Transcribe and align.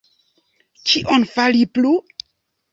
Kion 0.87 1.27
fari 1.35 1.63
plu? 1.79 1.95